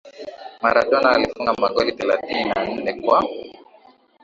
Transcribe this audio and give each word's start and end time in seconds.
Maradona 0.61 1.11
alifunga 1.11 1.53
magoli 1.53 1.91
thelathini 1.91 2.43
na 2.49 2.65
nne 2.65 2.93
kwa 2.93 3.23